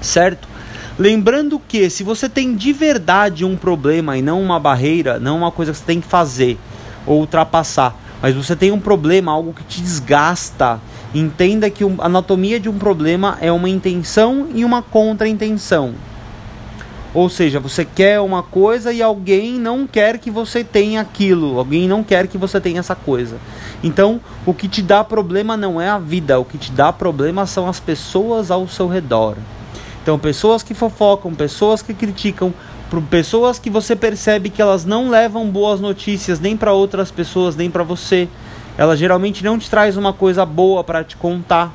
Certo? 0.00 0.48
Lembrando 0.98 1.60
que 1.60 1.88
se 1.88 2.02
você 2.02 2.28
tem 2.28 2.56
de 2.56 2.72
verdade 2.72 3.44
um 3.44 3.54
problema 3.54 4.18
e 4.18 4.22
não 4.22 4.42
uma 4.42 4.58
barreira, 4.58 5.20
não 5.20 5.36
uma 5.36 5.52
coisa 5.52 5.70
que 5.70 5.78
você 5.78 5.84
tem 5.84 6.00
que 6.00 6.08
fazer 6.08 6.58
ou 7.06 7.20
ultrapassar, 7.20 7.94
mas 8.20 8.34
você 8.34 8.56
tem 8.56 8.70
um 8.72 8.80
problema, 8.80 9.32
algo 9.32 9.52
que 9.52 9.64
te 9.64 9.80
desgasta, 9.80 10.80
Entenda 11.14 11.70
que 11.70 11.82
a 11.82 12.04
anatomia 12.04 12.60
de 12.60 12.68
um 12.68 12.76
problema 12.76 13.38
é 13.40 13.50
uma 13.50 13.70
intenção 13.70 14.48
e 14.54 14.66
uma 14.66 14.82
contra-intenção. 14.82 15.94
Ou 17.14 17.30
seja, 17.30 17.58
você 17.58 17.86
quer 17.86 18.20
uma 18.20 18.42
coisa 18.42 18.92
e 18.92 19.00
alguém 19.00 19.54
não 19.54 19.86
quer 19.86 20.18
que 20.18 20.30
você 20.30 20.62
tenha 20.62 21.00
aquilo, 21.00 21.58
alguém 21.58 21.88
não 21.88 22.04
quer 22.04 22.26
que 22.26 22.36
você 22.36 22.60
tenha 22.60 22.80
essa 22.80 22.94
coisa. 22.94 23.38
Então, 23.82 24.20
o 24.44 24.52
que 24.52 24.68
te 24.68 24.82
dá 24.82 25.02
problema 25.02 25.56
não 25.56 25.80
é 25.80 25.88
a 25.88 25.98
vida, 25.98 26.38
o 26.38 26.44
que 26.44 26.58
te 26.58 26.70
dá 26.70 26.92
problema 26.92 27.46
são 27.46 27.66
as 27.66 27.80
pessoas 27.80 28.50
ao 28.50 28.68
seu 28.68 28.86
redor. 28.86 29.36
Então, 30.02 30.18
pessoas 30.18 30.62
que 30.62 30.74
fofocam, 30.74 31.34
pessoas 31.34 31.80
que 31.80 31.94
criticam, 31.94 32.52
pessoas 33.10 33.58
que 33.58 33.68
você 33.68 33.96
percebe 33.96 34.50
que 34.50 34.62
elas 34.62 34.84
não 34.84 35.08
levam 35.08 35.48
boas 35.48 35.80
notícias 35.80 36.38
nem 36.38 36.56
para 36.56 36.72
outras 36.72 37.10
pessoas, 37.10 37.56
nem 37.56 37.70
para 37.70 37.82
você 37.82 38.28
ela 38.78 38.96
geralmente 38.96 39.42
não 39.42 39.58
te 39.58 39.70
traz 39.70 39.96
uma 39.96 40.12
coisa 40.12 40.44
boa 40.44 40.84
para 40.84 41.02
te 41.02 41.16
contar. 41.16 41.72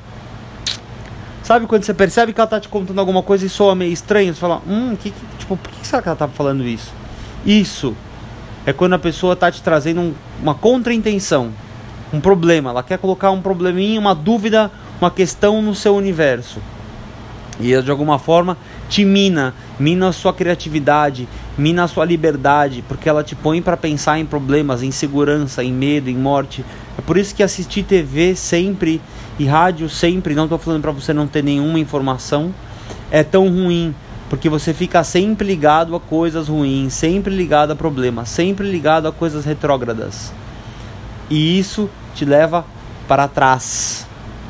Sabe 1.43 1.65
quando 1.65 1.83
você 1.83 1.93
percebe 1.93 2.31
que 2.31 2.39
ela 2.39 2.47
tá 2.47 2.59
te 2.59 2.69
contando 2.69 2.99
alguma 2.99 3.23
coisa 3.23 3.45
e 3.45 3.49
soa 3.49 3.73
meio 3.73 3.91
estranho? 3.91 4.33
Você 4.33 4.39
fala, 4.39 4.61
hum, 4.67 4.95
que, 4.95 5.09
que, 5.09 5.25
tipo, 5.39 5.57
por 5.57 5.71
que 5.71 5.85
será 5.85 6.01
que 6.01 6.07
ela 6.07 6.15
tá 6.15 6.27
falando 6.27 6.63
isso? 6.63 6.93
Isso 7.43 7.95
é 8.65 8.71
quando 8.71 8.93
a 8.93 8.99
pessoa 8.99 9.35
tá 9.35 9.51
te 9.51 9.61
trazendo 9.63 9.99
um, 9.99 10.13
uma 10.41 10.53
contra-intenção, 10.53 11.51
um 12.13 12.21
problema. 12.21 12.69
Ela 12.69 12.83
quer 12.83 12.99
colocar 12.99 13.31
um 13.31 13.41
probleminha, 13.41 13.99
uma 13.99 14.13
dúvida, 14.13 14.69
uma 14.99 15.09
questão 15.09 15.61
no 15.61 15.73
seu 15.73 15.95
universo. 15.95 16.61
E 17.59 17.79
de 17.81 17.89
alguma 17.89 18.19
forma 18.19 18.55
te 18.91 19.05
mina, 19.05 19.53
mina 19.79 20.09
a 20.09 20.11
sua 20.11 20.33
criatividade, 20.33 21.25
mina 21.57 21.85
a 21.85 21.87
sua 21.87 22.03
liberdade, 22.03 22.83
porque 22.89 23.07
ela 23.07 23.23
te 23.23 23.33
põe 23.33 23.61
para 23.61 23.77
pensar 23.77 24.19
em 24.19 24.25
problemas, 24.25 24.83
em 24.83 24.91
segurança, 24.91 25.63
em 25.63 25.71
medo, 25.71 26.09
em 26.09 26.17
morte. 26.17 26.65
É 26.97 27.01
por 27.01 27.15
isso 27.15 27.33
que 27.33 27.41
assistir 27.41 27.83
TV 27.83 28.35
sempre 28.35 29.01
e 29.39 29.45
rádio 29.45 29.87
sempre, 29.87 30.35
não 30.35 30.43
estou 30.43 30.59
falando 30.59 30.81
para 30.81 30.91
você 30.91 31.13
não 31.13 31.25
ter 31.25 31.41
nenhuma 31.41 31.79
informação, 31.79 32.53
é 33.09 33.23
tão 33.23 33.47
ruim, 33.47 33.95
porque 34.29 34.49
você 34.49 34.73
fica 34.73 35.01
sempre 35.05 35.47
ligado 35.47 35.95
a 35.95 35.99
coisas 35.99 36.49
ruins, 36.49 36.93
sempre 36.93 37.33
ligado 37.33 37.71
a 37.71 37.75
problemas, 37.77 38.27
sempre 38.27 38.69
ligado 38.69 39.07
a 39.07 39.11
coisas 39.13 39.45
retrógradas. 39.45 40.33
E 41.29 41.57
isso 41.57 41.89
te 42.13 42.25
leva 42.25 42.65
para 43.07 43.25
trás, 43.29 44.05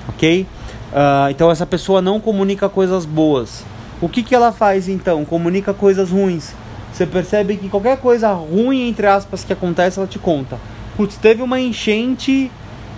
ok? 0.10 0.48
Uh, 0.92 1.30
então 1.30 1.52
essa 1.52 1.66
pessoa 1.68 2.02
não 2.02 2.20
comunica 2.20 2.68
coisas 2.68 3.06
boas. 3.06 3.70
O 4.02 4.10
que, 4.10 4.24
que 4.24 4.34
ela 4.34 4.52
faz 4.52 4.90
então? 4.90 5.24
Comunica 5.24 5.74
coisas 5.74 6.10
ruins. 6.10 6.54
Você 6.92 7.06
percebe 7.06 7.56
que 7.56 7.70
qualquer 7.70 7.98
coisa 7.98 8.32
ruim, 8.34 8.90
entre 8.90 9.08
aspas, 9.08 9.44
que 9.44 9.54
acontece, 9.54 10.00
ela 10.00 10.08
te 10.08 10.20
conta. 10.20 10.58
Putz, 10.98 11.16
teve 11.18 11.42
uma 11.42 11.60
enchente 11.60 12.52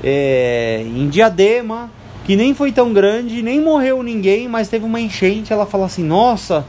é, 0.03 0.83
em 0.85 1.09
Diadema, 1.09 1.91
que 2.25 2.35
nem 2.35 2.53
foi 2.53 2.71
tão 2.71 2.93
grande, 2.93 3.43
nem 3.43 3.61
morreu 3.61 4.01
ninguém, 4.01 4.47
mas 4.47 4.69
teve 4.69 4.85
uma 4.85 4.99
enchente. 4.99 5.51
Ela 5.51 5.65
fala 5.65 5.85
assim: 5.85 6.03
Nossa, 6.03 6.65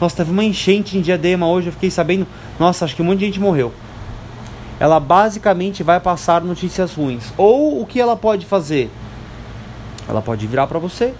nossa, 0.00 0.16
teve 0.16 0.30
uma 0.30 0.44
enchente 0.44 0.96
em 0.96 1.00
Diadema 1.00 1.48
hoje. 1.48 1.68
Eu 1.68 1.72
fiquei 1.72 1.90
sabendo, 1.90 2.26
nossa, 2.58 2.84
acho 2.84 2.94
que 2.94 3.02
um 3.02 3.04
monte 3.04 3.18
de 3.20 3.26
gente 3.26 3.40
morreu. 3.40 3.72
Ela 4.78 5.00
basicamente 5.00 5.82
vai 5.82 5.98
passar 5.98 6.40
notícias 6.42 6.94
ruins. 6.94 7.32
Ou 7.36 7.82
o 7.82 7.86
que 7.86 8.00
ela 8.00 8.16
pode 8.16 8.46
fazer? 8.46 8.90
Ela 10.08 10.22
pode 10.22 10.46
virar 10.46 10.68
para 10.68 10.78
você, 10.78 11.12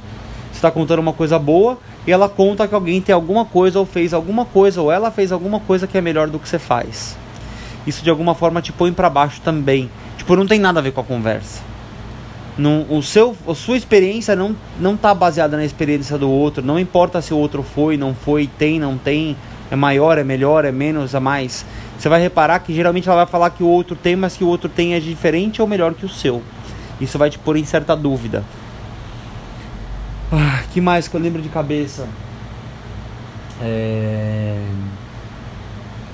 está 0.53 0.71
contando 0.71 1.01
uma 1.01 1.13
coisa 1.13 1.39
boa, 1.39 1.77
e 2.09 2.11
ela 2.11 2.27
conta 2.27 2.67
que 2.67 2.75
alguém 2.75 3.03
tem 3.03 3.15
alguma 3.15 3.45
coisa 3.45 3.79
ou 3.79 3.85
fez 3.85 4.15
alguma 4.15 4.47
coisa 4.47 4.81
ou 4.81 4.91
ela 4.91 5.11
fez 5.11 5.31
alguma 5.31 5.61
coisa 5.61 5.87
que 5.87 5.99
é 5.99 6.01
melhor 6.01 6.27
do 6.27 6.39
que 6.39 6.49
você 6.49 6.59
faz. 6.59 7.19
Isso 7.87 8.03
de 8.03 8.09
alguma 8.09 8.35
forma 8.35 8.63
te 8.63 8.73
põe 8.73 8.91
para 8.95 9.11
baixo 9.11 9.43
também. 9.45 9.91
Tipo, 10.17 10.35
não 10.35 10.47
tem 10.47 10.59
nada 10.59 10.81
a 10.81 10.83
ver 10.83 10.93
com 10.93 11.03
a 11.03 11.05
conversa. 11.05 11.61
Não, 12.57 12.87
o 12.89 13.03
seu, 13.03 13.37
a 13.47 13.55
sua 13.55 13.77
experiência 13.77 14.35
não 14.35 14.57
não 14.81 14.95
está 14.95 15.13
baseada 15.13 15.55
na 15.59 15.67
experiência 15.67 16.17
do 16.17 16.31
outro. 16.31 16.65
Não 16.65 16.79
importa 16.79 17.21
se 17.21 17.35
o 17.35 17.37
outro 17.37 17.63
foi, 17.63 17.99
não 17.99 18.15
foi, 18.15 18.47
tem, 18.47 18.81
não 18.81 18.97
tem, 18.97 19.37
é 19.71 19.77
maior, 19.77 20.17
é 20.17 20.25
melhor, 20.25 20.65
é 20.65 20.73
menos, 20.73 21.15
é 21.15 21.21
mais. 21.21 21.67
Você 21.99 22.09
vai 22.09 22.23
reparar 22.23 22.61
que 22.61 22.73
geralmente 22.73 23.07
ela 23.07 23.19
vai 23.19 23.27
falar 23.27 23.51
que 23.51 23.63
o 23.63 23.69
outro 23.69 23.95
tem, 23.95 24.17
mas 24.17 24.35
que 24.35 24.45
o 24.45 24.49
outro 24.49 24.71
tem 24.71 24.95
é 24.95 24.99
diferente 24.99 25.61
ou 25.61 25.69
melhor 25.69 25.93
que 25.93 26.07
o 26.07 26.09
seu. 26.09 26.43
Isso 26.99 27.19
vai 27.19 27.29
te 27.29 27.39
pôr 27.39 27.59
em 27.59 27.67
certa 27.67 27.95
dúvida. 27.95 28.43
Ah, 30.31 30.63
que 30.73 30.81
mais 30.81 31.09
que 31.09 31.17
eu 31.17 31.21
lembro 31.21 31.41
de 31.41 31.49
cabeça? 31.49 32.07
É... 33.63 34.63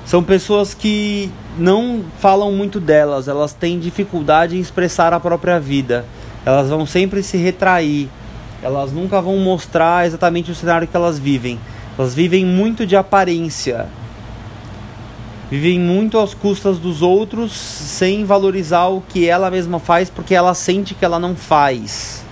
São 0.06 0.22
pessoas 0.22 0.72
que 0.74 1.30
não 1.58 2.04
falam 2.20 2.52
muito 2.52 2.78
delas, 2.78 3.26
elas 3.26 3.52
têm 3.52 3.78
dificuldade 3.78 4.56
em 4.56 4.60
expressar 4.60 5.12
a 5.12 5.18
própria 5.18 5.58
vida. 5.58 6.04
Elas 6.46 6.68
vão 6.68 6.86
sempre 6.86 7.22
se 7.22 7.36
retrair, 7.36 8.08
elas 8.62 8.92
nunca 8.92 9.20
vão 9.20 9.38
mostrar 9.38 10.06
exatamente 10.06 10.50
o 10.50 10.54
cenário 10.54 10.86
que 10.86 10.96
elas 10.96 11.18
vivem. 11.18 11.58
Elas 11.98 12.14
vivem 12.14 12.44
muito 12.44 12.86
de 12.86 12.96
aparência, 12.96 13.86
vivem 15.50 15.80
muito 15.80 16.18
às 16.18 16.34
custas 16.34 16.78
dos 16.78 17.02
outros, 17.02 17.52
sem 17.52 18.24
valorizar 18.24 18.88
o 18.88 19.00
que 19.00 19.28
ela 19.28 19.50
mesma 19.50 19.78
faz, 19.78 20.10
porque 20.10 20.34
ela 20.34 20.54
sente 20.54 20.94
que 20.94 21.04
ela 21.04 21.18
não 21.18 21.34
faz. 21.34 22.23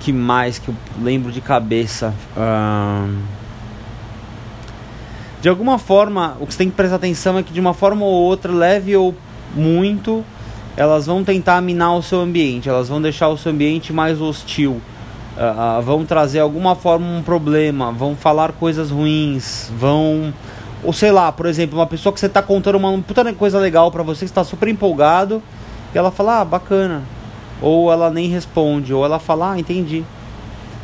Que 0.00 0.12
mais 0.12 0.58
que 0.58 0.68
eu 0.68 0.74
lembro 1.02 1.32
de 1.32 1.40
cabeça? 1.40 2.14
de 5.42 5.48
alguma 5.48 5.78
forma, 5.78 6.36
o 6.40 6.46
que 6.46 6.52
você 6.52 6.58
tem 6.58 6.70
que 6.70 6.74
prestar 6.74 6.96
atenção 6.96 7.38
é 7.38 7.42
que 7.42 7.52
de 7.52 7.60
uma 7.60 7.72
forma 7.72 8.04
ou 8.04 8.12
outra, 8.12 8.52
leve 8.52 8.96
ou 8.96 9.14
muito, 9.54 10.24
elas 10.76 11.06
vão 11.06 11.22
tentar 11.22 11.60
minar 11.60 11.94
o 11.94 12.02
seu 12.02 12.20
ambiente, 12.20 12.68
elas 12.68 12.88
vão 12.88 13.00
deixar 13.00 13.28
o 13.28 13.38
seu 13.38 13.52
ambiente 13.52 13.92
mais 13.92 14.20
hostil. 14.20 14.80
Uh, 15.36 15.78
uh, 15.78 15.82
vão 15.82 16.04
trazer 16.04 16.40
alguma 16.40 16.74
forma 16.74 17.06
um 17.06 17.22
problema, 17.22 17.92
vão 17.92 18.16
falar 18.16 18.52
coisas 18.52 18.90
ruins, 18.90 19.70
vão 19.78 20.32
ou 20.86 20.92
sei 20.92 21.10
lá, 21.10 21.32
por 21.32 21.46
exemplo, 21.46 21.76
uma 21.76 21.86
pessoa 21.86 22.12
que 22.12 22.20
você 22.20 22.26
está 22.26 22.40
contando 22.40 22.76
uma 22.76 22.96
puta 23.02 23.34
coisa 23.34 23.58
legal 23.58 23.90
para 23.90 24.04
você, 24.04 24.20
que 24.20 24.30
está 24.30 24.44
super 24.44 24.68
empolgado, 24.68 25.42
e 25.92 25.98
ela 25.98 26.12
fala, 26.12 26.42
ah, 26.42 26.44
bacana. 26.44 27.02
Ou 27.60 27.92
ela 27.92 28.08
nem 28.08 28.28
responde, 28.28 28.94
ou 28.94 29.04
ela 29.04 29.18
fala, 29.18 29.54
ah, 29.54 29.58
entendi. 29.58 30.04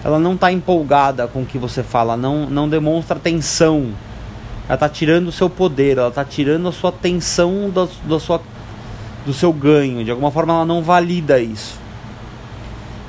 Ela 0.03 0.19
não 0.19 0.35
está 0.35 0.51
empolgada 0.51 1.29
com 1.29 1.43
o 1.43 1.47
que 1.47 1.57
você 1.57 1.85
fala, 1.85 2.17
não, 2.17 2.51
não 2.51 2.69
demonstra 2.69 3.17
atenção. 3.17 3.91
Ela 4.67 4.75
está 4.75 4.89
tirando 4.89 5.29
o 5.29 5.33
seu 5.33 5.49
poder, 5.49 5.99
ela 5.99 6.09
está 6.09 6.25
tirando 6.25 6.67
a 6.67 6.73
sua 6.73 6.91
atenção 6.91 7.71
da, 7.71 7.87
da 8.05 8.19
sua, 8.19 8.43
do 9.25 9.33
seu 9.33 9.53
ganho. 9.53 10.05
De 10.05 10.11
alguma 10.11 10.33
forma 10.33 10.53
ela 10.53 10.65
não 10.65 10.83
valida 10.83 11.39
isso. 11.39 11.79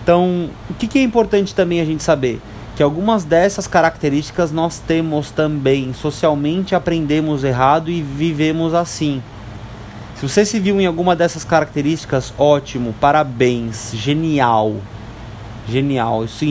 Então, 0.04 0.48
o 0.70 0.76
que, 0.76 0.86
que 0.86 1.00
é 1.00 1.02
importante 1.02 1.56
também 1.56 1.82
a 1.82 1.86
gente 1.86 2.04
saber? 2.04 2.40
Que 2.76 2.82
algumas 2.82 3.24
dessas 3.24 3.68
características 3.68 4.52
nós 4.52 4.80
temos 4.80 5.30
também. 5.30 5.94
Socialmente 5.94 6.74
aprendemos 6.74 7.44
errado 7.44 7.92
e 7.92 8.02
vivemos 8.02 8.74
assim. 8.74 9.22
Se 10.16 10.28
você 10.28 10.46
se 10.46 10.60
viu 10.60 10.80
em 10.82 10.86
alguma 10.86 11.16
dessas 11.16 11.44
características, 11.44 12.34
ótimo, 12.38 12.96
parabéns, 13.00 13.92
genial. 13.94 14.76
Genial. 15.68 16.26
Isso 16.26 16.46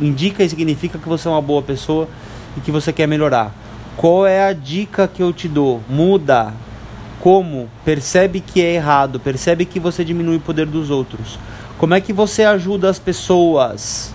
indica 0.00 0.44
e 0.44 0.48
significa 0.48 0.98
que 0.98 1.08
você 1.08 1.26
é 1.26 1.30
uma 1.30 1.42
boa 1.42 1.62
pessoa 1.62 2.08
e 2.56 2.60
que 2.60 2.70
você 2.70 2.92
quer 2.92 3.08
melhorar. 3.08 3.52
Qual 3.96 4.24
é 4.24 4.46
a 4.46 4.52
dica 4.52 5.08
que 5.08 5.22
eu 5.22 5.32
te 5.32 5.48
dou? 5.48 5.80
Muda. 5.88 6.52
Como? 7.20 7.68
Percebe 7.84 8.38
que 8.40 8.62
é 8.62 8.74
errado, 8.74 9.18
percebe 9.18 9.64
que 9.64 9.80
você 9.80 10.04
diminui 10.04 10.36
o 10.36 10.40
poder 10.40 10.66
dos 10.66 10.88
outros. 10.88 11.36
Como 11.76 11.94
é 11.94 12.00
que 12.00 12.12
você 12.12 12.44
ajuda 12.44 12.88
as 12.88 13.00
pessoas? 13.00 14.14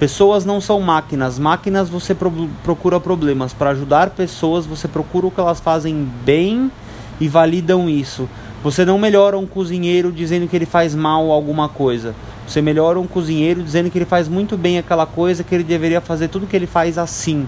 Pessoas 0.00 0.46
não 0.46 0.62
são 0.62 0.80
máquinas. 0.80 1.38
Máquinas 1.38 1.90
você 1.90 2.14
pro 2.14 2.48
procura 2.64 2.98
problemas. 2.98 3.52
Para 3.52 3.70
ajudar 3.70 4.08
pessoas, 4.08 4.64
você 4.64 4.88
procura 4.88 5.26
o 5.26 5.30
que 5.30 5.38
elas 5.38 5.60
fazem 5.60 6.08
bem 6.24 6.72
e 7.20 7.28
validam 7.28 7.86
isso. 7.86 8.26
Você 8.64 8.82
não 8.82 8.98
melhora 8.98 9.36
um 9.36 9.46
cozinheiro 9.46 10.10
dizendo 10.10 10.48
que 10.48 10.56
ele 10.56 10.64
faz 10.64 10.94
mal 10.94 11.30
alguma 11.30 11.68
coisa. 11.68 12.14
Você 12.48 12.62
melhora 12.62 12.98
um 12.98 13.06
cozinheiro 13.06 13.62
dizendo 13.62 13.90
que 13.90 13.98
ele 13.98 14.06
faz 14.06 14.26
muito 14.26 14.56
bem 14.56 14.78
aquela 14.78 15.04
coisa, 15.04 15.44
que 15.44 15.54
ele 15.54 15.64
deveria 15.64 16.00
fazer 16.00 16.28
tudo 16.28 16.46
que 16.46 16.56
ele 16.56 16.66
faz 16.66 16.96
assim, 16.96 17.46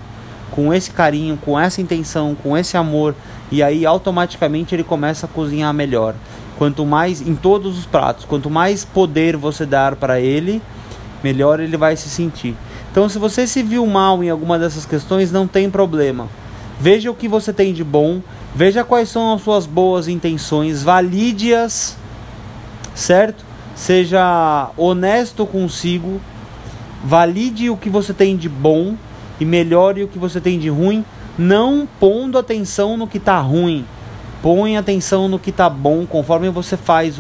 com 0.50 0.75
esse 0.75 0.90
carinho, 0.90 1.38
com 1.38 1.59
essa 1.59 1.80
intenção, 1.80 2.37
com 2.42 2.54
esse 2.56 2.76
amor, 2.76 3.14
e 3.50 3.62
aí 3.62 3.87
automaticamente 3.87 4.75
ele 4.75 4.85
começa 4.85 5.25
a 5.25 5.28
cozinhar 5.28 5.73
melhor. 5.73 6.14
Quanto 6.59 6.85
mais 6.85 7.21
em 7.21 7.35
todos 7.35 7.78
os 7.78 7.87
pratos, 7.87 8.26
quanto 8.26 8.50
mais 8.50 8.85
poder 8.85 9.37
você 9.37 9.64
dar 9.64 9.97
para 9.97 10.21
ele, 10.21 10.62
melhor 11.22 11.60
ele 11.60 11.76
vai 11.76 11.96
se 11.96 12.08
sentir. 12.08 12.54
Então, 12.90 13.08
se 13.08 13.18
você 13.18 13.46
se 13.46 13.62
viu 13.62 13.86
mal 13.86 14.22
em 14.22 14.30
alguma 14.30 14.58
dessas 14.58 14.84
questões, 14.84 15.32
não 15.32 15.46
tem 15.46 15.70
problema. 15.70 16.28
Veja 16.80 17.10
o 17.10 17.14
que 17.14 17.28
você 17.28 17.52
tem 17.52 17.72
de 17.72 17.84
bom, 17.84 18.20
Veja 18.54 18.84
quais 18.84 19.08
são 19.08 19.32
as 19.32 19.40
suas 19.40 19.64
boas 19.64 20.08
intenções, 20.08 20.82
valide-as, 20.82 21.96
certo? 22.94 23.42
Seja 23.74 24.70
honesto 24.76 25.46
consigo, 25.46 26.20
valide 27.02 27.70
o 27.70 27.78
que 27.78 27.88
você 27.88 28.12
tem 28.12 28.36
de 28.36 28.50
bom 28.50 28.94
e 29.40 29.44
melhore 29.46 30.04
o 30.04 30.08
que 30.08 30.18
você 30.18 30.38
tem 30.38 30.58
de 30.58 30.68
ruim, 30.68 31.02
não 31.38 31.88
pondo 31.98 32.36
atenção 32.36 32.98
no 32.98 33.06
que 33.06 33.16
está 33.16 33.40
ruim. 33.40 33.86
Põe 34.42 34.76
atenção 34.76 35.28
no 35.28 35.38
que 35.38 35.48
está 35.48 35.70
bom, 35.70 36.04
conforme 36.04 36.50
você 36.50 36.76
faz 36.76 37.18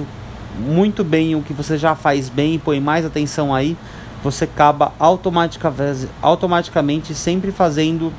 muito 0.58 1.02
bem 1.02 1.34
o 1.34 1.42
que 1.42 1.52
você 1.52 1.78
já 1.78 1.94
faz 1.94 2.28
bem, 2.28 2.58
põe 2.58 2.80
mais 2.80 3.04
atenção 3.04 3.54
aí, 3.54 3.76
você 4.22 4.44
acaba 4.44 4.92
automaticamente 4.98 7.14
sempre 7.14 7.50
fazendo 7.50 8.12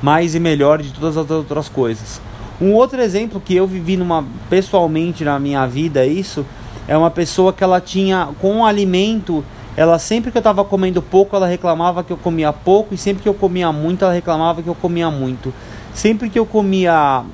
mais 0.00 0.34
e 0.34 0.40
melhor 0.40 0.80
de 0.80 0.92
todas 0.92 1.16
as 1.16 1.30
outras 1.30 1.68
coisas. 1.68 2.20
Um 2.60 2.72
outro 2.72 3.00
exemplo 3.00 3.40
que 3.40 3.54
eu 3.54 3.66
vivi 3.66 3.96
numa 3.96 4.24
pessoalmente 4.48 5.24
na 5.24 5.38
minha 5.38 5.66
vida, 5.66 6.04
isso 6.06 6.44
é 6.86 6.96
uma 6.96 7.10
pessoa 7.10 7.52
que 7.52 7.62
ela 7.62 7.80
tinha 7.80 8.28
com 8.40 8.60
o 8.60 8.64
alimento, 8.64 9.44
ela 9.76 9.98
sempre 9.98 10.30
que 10.30 10.36
eu 10.36 10.40
estava 10.40 10.64
comendo 10.64 11.00
pouco, 11.00 11.36
ela 11.36 11.46
reclamava 11.46 12.02
que 12.02 12.12
eu 12.12 12.16
comia 12.16 12.52
pouco 12.52 12.94
e 12.94 12.98
sempre 12.98 13.22
que 13.22 13.28
eu 13.28 13.34
comia 13.34 13.70
muito, 13.70 14.04
ela 14.04 14.12
reclamava 14.12 14.62
que 14.62 14.68
eu 14.68 14.74
comia 14.74 15.10
muito. 15.10 15.52
Sempre 15.94 16.28
que 16.28 16.38
eu 16.38 16.46
comia 16.46 17.24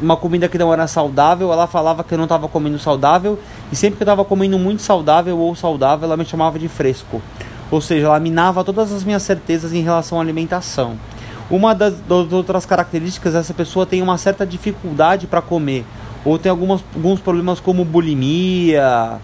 uma 0.00 0.16
comida 0.16 0.48
que 0.48 0.58
não 0.58 0.72
era 0.72 0.86
saudável, 0.86 1.52
ela 1.52 1.66
falava 1.66 2.02
que 2.02 2.14
eu 2.14 2.18
não 2.18 2.24
estava 2.24 2.48
comendo 2.48 2.78
saudável, 2.78 3.38
e 3.70 3.76
sempre 3.76 3.96
que 3.96 4.02
eu 4.02 4.06
estava 4.06 4.24
comendo 4.24 4.58
muito 4.58 4.82
saudável 4.82 5.38
ou 5.38 5.54
saudável, 5.54 6.06
ela 6.06 6.16
me 6.16 6.24
chamava 6.24 6.58
de 6.58 6.68
fresco. 6.68 7.22
Ou 7.70 7.80
seja, 7.80 8.06
ela 8.06 8.20
minava 8.20 8.62
todas 8.62 8.92
as 8.92 9.04
minhas 9.04 9.22
certezas 9.22 9.72
em 9.72 9.82
relação 9.82 10.18
à 10.18 10.22
alimentação. 10.22 10.96
Uma 11.50 11.74
das, 11.74 11.94
das 12.00 12.32
outras 12.32 12.66
características, 12.66 13.34
essa 13.34 13.54
pessoa 13.54 13.86
tem 13.86 14.02
uma 14.02 14.18
certa 14.18 14.46
dificuldade 14.46 15.26
para 15.26 15.40
comer, 15.40 15.84
ou 16.24 16.38
tem 16.38 16.50
algumas, 16.50 16.82
alguns 16.94 17.20
problemas 17.20 17.60
como 17.60 17.84
bulimia, 17.84 19.20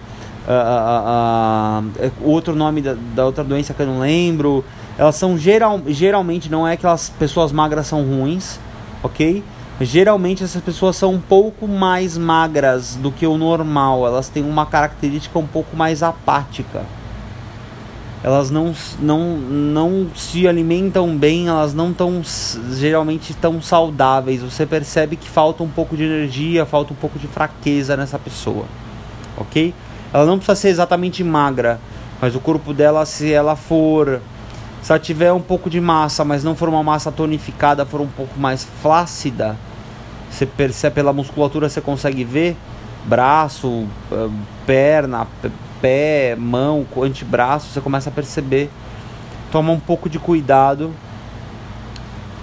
outro 2.23 2.55
nome 2.55 2.81
da, 2.81 2.97
da, 3.15 3.25
outra 3.25 3.45
doença 3.45 3.73
que 3.75 3.83
eu 3.83 3.87
não 3.87 4.01
lembro. 4.01 4.65
Elas 4.99 5.17
são 5.17 5.39
geral, 5.39 5.81
geralmente, 5.87 6.51
não 6.51 6.67
é 6.67 6.77
que 6.77 6.87
as 6.87 7.09
pessoas 7.09 7.51
magras 7.53 7.87
são 7.87 8.03
ruins, 8.05 8.59
ok? 9.03 9.43
Geralmente 9.81 10.45
essas 10.45 10.63
pessoas 10.63 10.97
são 10.97 11.15
um 11.15 11.21
pouco 11.21 11.67
mais 11.67 12.17
magras 12.17 12.95
do 12.97 13.11
que 13.11 13.27
o 13.27 13.37
normal, 13.37 14.07
elas 14.07 14.29
têm 14.29 14.45
uma 14.45 14.67
característica 14.67 15.39
um 15.39 15.47
pouco 15.47 15.77
mais 15.77 16.03
apática. 16.03 16.83
Elas 18.25 18.51
não, 18.53 18.73
não, 19.01 19.37
não 19.37 20.07
se 20.15 20.47
alimentam 20.47 21.17
bem, 21.17 21.49
elas 21.49 21.75
não 21.75 21.91
estão 21.91 22.23
geralmente 22.71 23.35
tão 23.35 23.61
saudáveis. 23.61 24.43
Você 24.43 24.65
percebe 24.65 25.17
que 25.17 25.29
falta 25.29 25.65
um 25.65 25.69
pouco 25.69 25.97
de 25.97 26.05
energia, 26.05 26.65
falta 26.65 26.93
um 26.93 26.97
pouco 26.97 27.19
de 27.19 27.27
fraqueza 27.27 27.97
nessa 27.97 28.21
pessoa, 28.21 28.67
ok? 29.37 29.75
Ela 30.13 30.25
não 30.25 30.37
precisa 30.37 30.55
ser 30.55 30.69
exatamente 30.69 31.25
magra, 31.25 31.81
mas 32.21 32.37
o 32.37 32.41
corpo 32.41 32.73
dela, 32.73 33.05
se 33.05 33.33
ela 33.33 33.57
for 33.57 34.21
se 34.83 34.91
ela 34.91 34.99
tiver 34.99 35.33
um 35.33 35.41
pouco 35.41 35.71
de 35.71 35.81
massa, 35.81 36.25
mas 36.25 36.43
não 36.43 36.57
for 36.57 36.69
uma 36.69 36.83
massa 36.83 37.13
tonificada, 37.13 37.87
for 37.87 38.01
um 38.01 38.09
pouco 38.09 38.39
mais 38.39 38.67
flácida, 38.83 39.57
você 40.29 40.45
percebe 40.45 40.97
pela 40.97 41.13
musculatura, 41.13 41.69
você 41.69 41.81
consegue 41.81 42.25
ver 42.25 42.57
braço, 43.05 43.87
eh, 44.11 44.29
perna, 44.67 45.27
pé, 45.81 46.37
mão, 46.37 46.87
antebraço, 47.03 47.69
você 47.69 47.81
começa 47.81 48.09
a 48.09 48.13
perceber. 48.13 48.71
Toma 49.51 49.73
um 49.73 49.81
pouco 49.81 50.09
de 50.09 50.19
cuidado, 50.19 50.95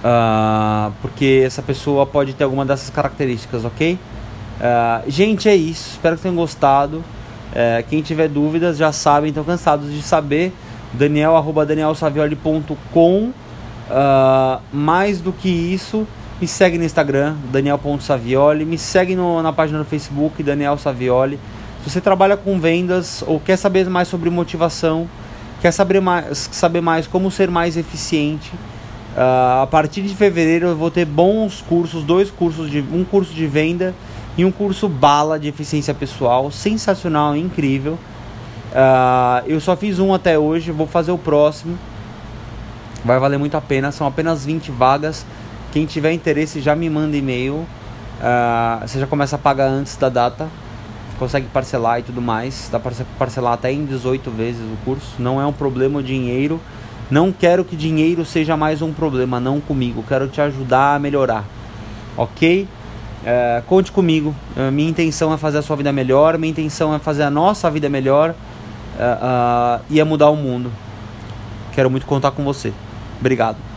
uh, 0.03 0.93
porque 1.01 1.41
essa 1.43 1.61
pessoa 1.61 2.05
pode 2.05 2.33
ter 2.33 2.43
alguma 2.43 2.63
dessas 2.63 2.91
características, 2.91 3.65
ok? 3.65 3.93
Uh, 3.93 5.09
gente, 5.09 5.49
é 5.49 5.55
isso. 5.55 5.91
Espero 5.93 6.17
que 6.17 6.21
tenham 6.21 6.35
gostado. 6.35 6.97
Uh, 6.97 7.83
quem 7.89 8.03
tiver 8.03 8.27
dúvidas 8.27 8.77
já 8.77 8.91
sabe, 8.91 9.29
então 9.29 9.43
cansados 9.43 9.91
de 9.91 10.03
saber 10.03 10.53
daniel 10.93 11.35
arroba 11.35 11.65
danielsavioli.com 11.65 13.31
uh, 13.89 14.61
mais 14.71 15.21
do 15.21 15.31
que 15.31 15.49
isso 15.49 16.07
me 16.41 16.47
segue 16.47 16.77
no 16.77 16.83
Instagram 16.83 17.35
daniel.savioli 17.51 18.65
me 18.65 18.77
segue 18.77 19.15
no, 19.15 19.41
na 19.41 19.51
página 19.53 19.79
do 19.79 19.85
Facebook 19.85 20.41
Daniel 20.41 20.77
Savioli. 20.77 21.39
Se 21.83 21.89
você 21.89 22.01
trabalha 22.01 22.35
com 22.35 22.59
vendas 22.59 23.23
ou 23.25 23.39
quer 23.39 23.57
saber 23.57 23.89
mais 23.89 24.07
sobre 24.07 24.29
motivação 24.29 25.07
quer 25.61 25.71
saber 25.71 25.99
mais, 25.99 26.49
saber 26.51 26.81
mais 26.81 27.07
como 27.07 27.29
ser 27.29 27.49
mais 27.49 27.77
eficiente 27.77 28.51
uh, 29.15 29.63
a 29.63 29.67
partir 29.69 30.01
de 30.01 30.15
fevereiro 30.15 30.67
eu 30.67 30.75
vou 30.75 30.89
ter 30.89 31.05
bons 31.05 31.61
cursos 31.61 32.03
dois 32.03 32.31
cursos 32.31 32.69
de 32.69 32.79
um 32.91 33.03
curso 33.03 33.33
de 33.33 33.45
venda 33.45 33.93
e 34.39 34.45
um 34.45 34.51
curso 34.51 34.87
bala 34.87 35.37
de 35.37 35.49
eficiência 35.49 35.93
pessoal. 35.93 36.49
Sensacional 36.49 37.35
incrível 37.35 37.99
Uh, 38.69 39.47
eu 39.47 39.59
só 39.59 39.75
fiz 39.75 39.97
um 39.99 40.13
até 40.13 40.37
hoje, 40.37 40.71
vou 40.71 40.87
fazer 40.87 41.11
o 41.11 41.17
próximo. 41.17 41.77
Vai 43.03 43.17
valer 43.19 43.39
muito 43.39 43.55
a 43.55 43.61
pena, 43.61 43.91
são 43.91 44.05
apenas 44.05 44.45
20 44.45 44.71
vagas. 44.71 45.25
Quem 45.71 45.85
tiver 45.85 46.11
interesse 46.11 46.61
já 46.61 46.75
me 46.75 46.89
manda 46.89 47.15
e-mail. 47.15 47.55
Uh, 47.55 48.81
você 48.81 48.99
já 48.99 49.07
começa 49.07 49.35
a 49.35 49.39
pagar 49.39 49.67
antes 49.67 49.95
da 49.95 50.09
data. 50.09 50.47
Consegue 51.17 51.47
parcelar 51.47 51.99
e 51.99 52.03
tudo 52.03 52.21
mais. 52.21 52.69
Dá 52.71 52.79
para 52.79 52.93
parcelar 53.17 53.53
até 53.53 53.71
em 53.71 53.85
18 53.85 54.29
vezes 54.31 54.61
o 54.61 54.77
curso. 54.85 55.15
Não 55.19 55.39
é 55.41 55.45
um 55.45 55.53
problema 55.53 55.99
o 55.99 56.03
dinheiro. 56.03 56.59
Não 57.09 57.31
quero 57.31 57.65
que 57.65 57.75
dinheiro 57.75 58.23
seja 58.23 58.55
mais 58.55 58.81
um 58.81 58.93
problema, 58.93 59.39
não 59.39 59.59
comigo. 59.59 60.03
Quero 60.07 60.27
te 60.27 60.39
ajudar 60.41 60.95
a 60.95 60.99
melhorar. 60.99 61.43
Ok? 62.15 62.67
Uh, 63.21 63.63
conte 63.63 63.91
comigo. 63.91 64.35
Uh, 64.55 64.71
minha 64.71 64.89
intenção 64.89 65.33
é 65.33 65.37
fazer 65.37 65.57
a 65.57 65.61
sua 65.61 65.75
vida 65.75 65.91
melhor. 65.91 66.37
Minha 66.37 66.51
intenção 66.51 66.93
é 66.93 66.99
fazer 66.99 67.23
a 67.23 67.29
nossa 67.29 67.69
vida 67.71 67.89
melhor 67.89 68.35
uh, 68.99 69.79
uh, 69.79 69.85
ia 69.89 70.03
mudar 70.05 70.29
o 70.29 70.35
mundo. 70.35 70.71
Quero 71.73 71.89
muito 71.89 72.05
contar 72.05 72.31
com 72.31 72.43
você. 72.43 72.73
Obrigado. 73.19 73.68